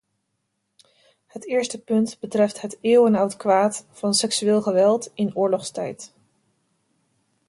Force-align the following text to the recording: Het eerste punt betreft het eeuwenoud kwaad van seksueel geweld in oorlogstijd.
Het 1.27 1.45
eerste 1.47 1.83
punt 1.83 2.19
betreft 2.19 2.61
het 2.61 2.77
eeuwenoud 2.81 3.35
kwaad 3.37 3.85
van 3.91 4.13
seksueel 4.13 4.61
geweld 4.61 5.11
in 5.13 5.35
oorlogstijd. 5.35 6.13